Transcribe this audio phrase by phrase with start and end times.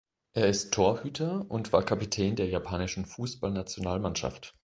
[0.33, 4.55] Er ist Torhüter und war Kapitän der japanischen Fußballnationalmannschaft.